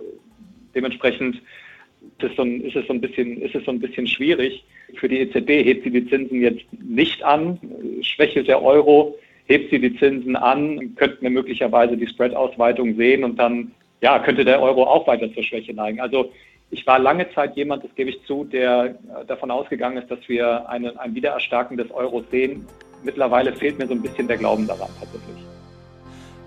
dementsprechend 0.75 1.35
ist 1.35 2.31
es 2.31 2.35
so 2.35 2.43
ein, 2.43 2.61
ist 2.61 2.75
es 2.75 2.87
so 2.87 2.93
ein, 2.93 3.01
bisschen, 3.01 3.41
ist 3.41 3.55
es 3.55 3.65
so 3.65 3.71
ein 3.71 3.79
bisschen 3.79 4.07
schwierig. 4.07 4.63
Für 4.95 5.07
die 5.07 5.19
EZB 5.19 5.63
hebt 5.63 5.83
sie 5.83 5.91
die 5.91 6.07
Zinsen 6.07 6.41
jetzt 6.41 6.65
nicht 6.81 7.23
an, 7.23 7.59
schwächelt 8.01 8.47
der 8.47 8.61
Euro, 8.61 9.15
hebt 9.45 9.71
sie 9.71 9.79
die 9.79 9.95
Zinsen 9.97 10.35
an, 10.35 10.95
könnten 10.95 11.21
wir 11.21 11.29
möglicherweise 11.29 11.97
die 11.97 12.07
Spread-Ausweitung 12.07 12.95
sehen 12.95 13.23
und 13.23 13.37
dann 13.37 13.71
ja, 14.01 14.19
könnte 14.19 14.45
der 14.45 14.61
Euro 14.61 14.83
auch 14.83 15.07
weiter 15.07 15.33
zur 15.33 15.43
Schwäche 15.43 15.73
neigen. 15.73 15.99
Also 15.99 16.31
ich 16.71 16.85
war 16.85 16.99
lange 16.99 17.29
Zeit 17.31 17.55
jemand, 17.55 17.83
das 17.83 17.93
gebe 17.95 18.11
ich 18.11 18.23
zu, 18.25 18.43
der 18.43 18.95
davon 19.27 19.51
ausgegangen 19.51 19.97
ist, 19.97 20.11
dass 20.11 20.19
wir 20.27 20.69
eine, 20.69 20.99
ein 20.99 21.15
Wiedererstarken 21.15 21.77
des 21.77 21.89
Euros 21.91 22.23
sehen. 22.31 22.65
Mittlerweile 23.03 23.53
fehlt 23.53 23.79
mir 23.79 23.87
so 23.87 23.93
ein 23.93 24.01
bisschen 24.01 24.27
der 24.27 24.37
Glauben 24.37 24.67
daran 24.67 24.89
tatsächlich. 24.99 25.48